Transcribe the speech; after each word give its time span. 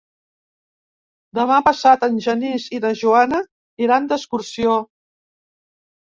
Demà 1.39 1.57
passat 1.67 2.05
en 2.07 2.15
Genís 2.27 2.65
i 2.77 2.79
na 2.85 2.91
Joana 3.01 3.41
iran 3.89 4.07
d'excursió. 4.13 4.73